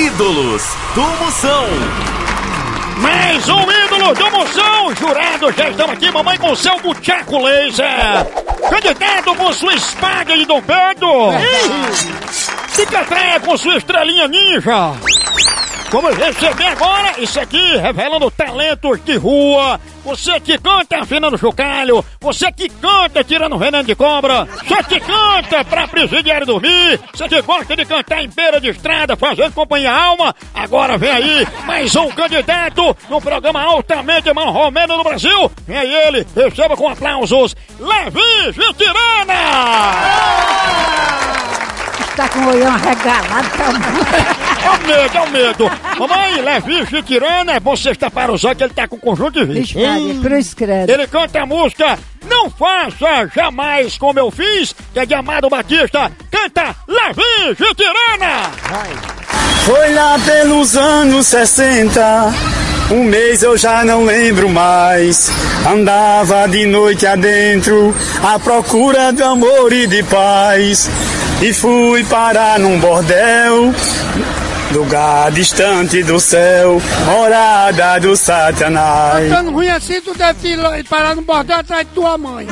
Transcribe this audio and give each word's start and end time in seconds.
Ídolos 0.00 0.62
do 0.94 1.02
Moção. 1.02 1.66
Mais 3.02 3.46
um 3.50 3.60
ídolo 3.70 4.14
do 4.14 4.30
Moção, 4.30 4.94
jurado, 4.94 5.52
já 5.52 5.68
estamos 5.68 5.92
aqui, 5.92 6.10
mamãe 6.10 6.38
com 6.38 6.56
seu 6.56 6.80
buchaco 6.80 7.38
laser. 7.42 7.86
Candidato 8.70 9.34
com 9.34 9.52
sua 9.52 9.74
espada 9.74 10.34
de 10.38 10.46
Dom 10.46 10.62
Pedro. 10.62 11.32
Fica 12.70 13.00
atrás 13.00 13.42
com 13.44 13.58
sua 13.58 13.76
estrelinha 13.76 14.26
ninja. 14.26 14.94
Vamos 15.90 16.16
receber 16.16 16.66
agora 16.66 17.14
isso 17.18 17.40
aqui, 17.40 17.76
revelando 17.78 18.30
talentos 18.30 19.04
de 19.04 19.16
rua. 19.16 19.80
Você 20.04 20.38
que 20.38 20.56
canta 20.56 21.00
afinando 21.00 21.36
chocalho, 21.36 22.04
você 22.20 22.50
que 22.52 22.68
canta 22.68 23.24
tirando 23.24 23.58
veneno 23.58 23.82
de 23.82 23.96
cobra, 23.96 24.44
você 24.44 24.82
que 24.84 25.00
canta 25.00 25.64
pra 25.64 25.88
presidiário 25.88 26.46
dormir, 26.46 27.00
você 27.12 27.28
que 27.28 27.42
gosta 27.42 27.74
de 27.74 27.84
cantar 27.84 28.22
em 28.22 28.28
beira 28.28 28.60
de 28.60 28.68
estrada, 28.68 29.16
fazendo 29.16 29.52
companhia 29.52 29.92
alma, 29.92 30.32
agora 30.54 30.96
vem 30.96 31.10
aí 31.10 31.46
mais 31.66 31.94
um 31.96 32.08
candidato 32.10 32.96
no 33.08 33.20
programa 33.20 33.60
altamente 33.60 34.32
marromeno 34.32 34.96
do 34.96 35.02
Brasil. 35.02 35.50
Vem 35.66 35.76
aí 35.76 35.92
ele, 35.92 36.26
receba 36.36 36.76
com 36.76 36.88
aplausos, 36.88 37.56
Levi 37.80 38.52
Vitirana! 38.52 39.34
Está 41.98 42.28
com 42.28 42.38
o 42.38 42.48
olhão 42.48 42.72
arregalado, 42.72 43.50
calma. 43.50 44.39
É 44.64 44.70
o 44.70 44.86
medo, 44.86 45.16
é 45.16 45.20
o 45.20 45.30
medo. 45.30 45.70
Mamãe, 45.98 46.40
Levi 46.40 46.84
Vitirana, 46.84 47.52
é 47.52 47.60
bom 47.60 47.74
tapar 47.98 48.30
os 48.30 48.44
olhos 48.44 48.58
que 48.58 48.64
ele 48.64 48.74
tá 48.74 48.86
com 48.86 48.98
conjunto 48.98 49.44
de 49.46 50.20
cruz 50.20 50.54
credo. 50.54 50.90
Ele 50.90 51.06
canta 51.06 51.42
a 51.42 51.46
música 51.46 51.98
Não 52.28 52.50
Faça 52.50 53.30
Jamais 53.34 53.96
Como 53.96 54.18
Eu 54.18 54.30
Fiz, 54.30 54.74
que 54.92 54.98
é 54.98 55.06
de 55.06 55.14
Amado 55.14 55.48
Batista. 55.48 56.10
Canta 56.30 56.74
Levi 56.86 57.54
Vitirana! 57.58 58.50
Foi 59.64 59.94
lá 59.94 60.18
pelos 60.18 60.76
anos 60.76 61.26
60. 61.26 62.32
Um 62.90 63.04
mês 63.04 63.42
eu 63.42 63.56
já 63.56 63.84
não 63.84 64.04
lembro 64.04 64.48
mais. 64.48 65.30
Andava 65.64 66.48
de 66.48 66.66
noite 66.66 67.06
adentro, 67.06 67.94
à 68.22 68.38
procura 68.38 69.12
de 69.12 69.22
amor 69.22 69.72
e 69.72 69.86
de 69.86 70.02
paz. 70.02 70.90
E 71.40 71.52
fui 71.52 72.02
parar 72.04 72.58
num 72.58 72.78
bordel, 72.80 73.72
lugar 74.72 75.30
distante 75.32 76.02
do 76.02 76.18
céu, 76.20 76.80
morada 77.04 78.00
do 78.00 78.16
Satanás. 78.16 79.24
Ficando 79.24 79.50
ruim 79.50 79.68
assim, 79.68 80.00
tu 80.00 80.14
deve 80.14 80.48
ir 80.48 80.84
parar 80.88 81.14
no 81.14 81.22
bordel 81.22 81.58
atrás 81.58 81.86
de 81.86 81.92
tua 81.92 82.16
mãe. 82.16 82.46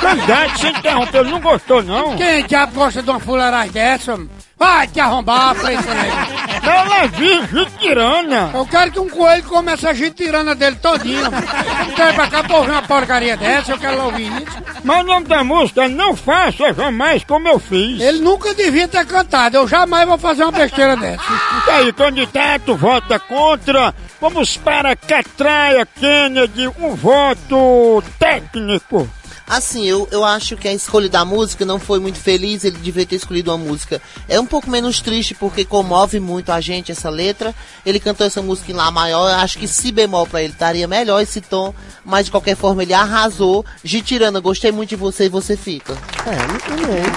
Verdade, 0.00 0.60
você 0.60 0.68
interrompeu, 0.68 1.20
ele 1.22 1.30
não 1.30 1.40
gostou 1.40 1.82
não. 1.82 2.16
Quem 2.16 2.44
diabo 2.44 2.72
gosta 2.74 3.02
de 3.02 3.10
uma 3.10 3.20
fuleiragem 3.20 3.72
dessa? 3.72 4.18
Vai 4.58 4.88
te 4.88 4.98
arrombar, 4.98 5.54
preto 5.54 5.86
negro. 5.86 6.48
É 6.60 6.82
o 6.82 7.00
Levi 7.00 7.46
Vitirana. 7.46 8.50
Eu 8.52 8.66
quero 8.66 8.90
que 8.90 8.98
um 8.98 9.08
coelho 9.08 9.42
come 9.44 9.72
essa 9.72 9.94
gitirana 9.94 10.54
dele 10.54 10.76
todinho. 10.76 11.30
Não 11.30 11.94
quero 11.94 12.14
pra 12.14 12.28
cá 12.28 12.42
pra 12.42 12.56
ouvir 12.56 12.70
uma 12.72 12.82
porcaria 12.82 13.36
dessa, 13.36 13.72
eu 13.72 13.78
quero 13.78 14.02
ouvir 14.02 14.26
isso. 14.42 14.58
Mas 14.82 15.00
o 15.00 15.06
nome 15.06 15.26
da 15.26 15.44
música 15.44 15.84
é 15.84 15.88
Não 15.88 16.16
Faça 16.16 16.72
Jamais 16.74 17.22
Como 17.24 17.46
Eu 17.46 17.60
Fiz. 17.60 18.00
Ele 18.00 18.18
nunca 18.18 18.52
devia 18.52 18.88
ter 18.88 19.06
cantado, 19.06 19.56
eu 19.56 19.68
jamais 19.68 20.06
vou 20.08 20.18
fazer 20.18 20.42
uma 20.42 20.52
besteira 20.52 20.96
dessa. 20.96 21.22
E 21.66 21.70
aí, 21.70 21.92
candidato 21.92 22.74
vota 22.74 23.18
contra. 23.18 23.94
Vamos 24.20 24.56
para 24.56 24.96
Catraia 24.96 25.86
Kennedy, 25.86 26.66
um 26.80 26.96
voto 26.96 28.02
técnico. 28.18 29.08
Assim, 29.48 29.86
eu, 29.86 30.06
eu 30.10 30.24
acho 30.24 30.56
que 30.56 30.68
a 30.68 30.72
escolha 30.72 31.08
da 31.08 31.24
música 31.24 31.64
não 31.64 31.78
foi 31.78 31.98
muito 31.98 32.18
feliz, 32.18 32.64
ele 32.64 32.76
deveria 32.78 33.06
ter 33.06 33.16
escolhido 33.16 33.50
uma 33.50 33.56
música. 33.56 34.00
É 34.28 34.38
um 34.38 34.44
pouco 34.44 34.70
menos 34.70 35.00
triste 35.00 35.34
porque 35.34 35.64
comove 35.64 36.20
muito 36.20 36.52
a 36.52 36.60
gente 36.60 36.92
essa 36.92 37.08
letra. 37.08 37.54
Ele 37.84 37.98
cantou 37.98 38.26
essa 38.26 38.42
música 38.42 38.70
em 38.72 38.74
Lá 38.74 38.90
maior, 38.90 39.28
eu 39.28 39.36
acho 39.36 39.58
que 39.58 39.66
si 39.66 39.90
bemol 39.90 40.26
pra 40.26 40.42
ele 40.42 40.52
estaria 40.52 40.86
melhor 40.86 41.20
esse 41.20 41.40
tom, 41.40 41.74
mas 42.04 42.26
de 42.26 42.30
qualquer 42.30 42.56
forma 42.56 42.82
ele 42.82 42.94
arrasou. 42.94 43.64
Gitirana, 43.82 44.38
gostei 44.38 44.70
muito 44.70 44.90
de 44.90 44.96
você 44.96 45.24
e 45.24 45.28
você 45.28 45.56
fica. 45.56 45.96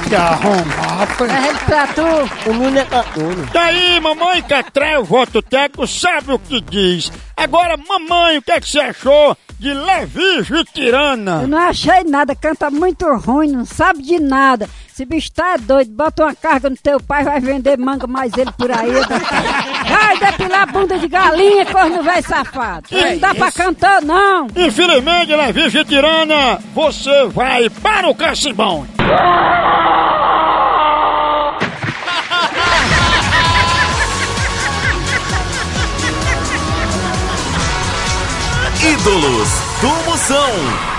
Que 0.07 0.15
arrombar, 0.15 1.17
preto. 1.17 1.33
É 1.33 1.53
pra 1.65 1.87
tu. 1.87 2.49
O 2.49 2.53
mundo 2.53 2.77
é 2.77 2.85
catuno. 2.85 3.49
Daí, 3.53 3.99
mamãe 3.99 4.41
Catraia, 4.41 4.99
o 4.99 5.05
voto 5.05 5.41
técnico, 5.41 5.85
sabe 5.85 6.31
o 6.31 6.39
que 6.39 6.61
diz. 6.61 7.11
Agora, 7.35 7.75
mamãe, 7.77 8.37
o 8.37 8.41
que, 8.41 8.51
é 8.51 8.61
que 8.61 8.69
você 8.69 8.79
achou 8.79 9.37
de 9.61 9.71
Levi 9.75 10.41
Vitirana? 10.41 11.41
Eu 11.43 11.47
não 11.47 11.59
achei 11.59 12.03
nada, 12.03 12.35
canta 12.35 12.71
muito 12.71 13.05
ruim, 13.13 13.51
não 13.51 13.63
sabe 13.63 14.01
de 14.01 14.19
nada. 14.19 14.67
Esse 14.91 15.05
bicho 15.05 15.31
tá 15.31 15.55
doido, 15.55 15.91
bota 15.91 16.23
uma 16.23 16.33
carga 16.33 16.67
no 16.67 16.75
teu 16.75 16.99
pai, 16.99 17.23
vai 17.23 17.39
vender 17.39 17.77
manga 17.77 18.07
mais 18.07 18.35
ele 18.35 18.51
por 18.53 18.71
aí. 18.71 18.89
Vai 19.91 20.17
depilar 20.17 20.71
bunda 20.71 20.97
de 20.97 21.07
galinha, 21.07 21.65
corno 21.65 22.01
velho 22.01 22.23
safado. 22.23 22.87
Não 22.91 23.17
dá 23.17 23.35
pra 23.35 23.51
cantar, 23.51 24.01
não. 24.01 24.47
Infelizmente, 24.55 25.35
Levi 25.35 25.67
Vitirana, 25.67 26.59
você 26.73 27.25
vai 27.27 27.69
para 27.69 28.09
o 28.09 28.15
cacimbão. 28.15 28.87
Ídolos 38.83 39.61
do 39.79 40.09
Moção. 40.09 40.90